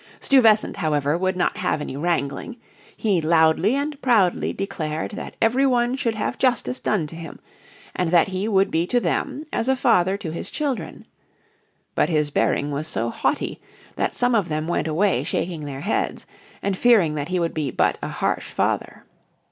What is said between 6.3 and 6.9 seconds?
justice